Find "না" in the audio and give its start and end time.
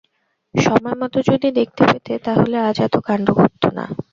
3.77-3.85